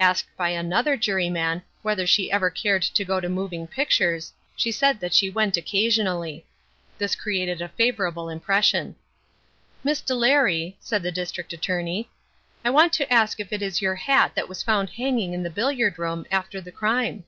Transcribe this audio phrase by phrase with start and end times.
[0.00, 4.98] Asked by another juryman whether she ever cared to go to moving pictures, she said
[5.00, 6.46] that she went occasionally.
[6.96, 8.96] This created a favourable impression.
[9.84, 12.08] "Miss Delary," said the district attorney,
[12.64, 15.50] "I want to ask if it is your hat that was found hanging in the
[15.50, 17.24] billiard room after the crime?"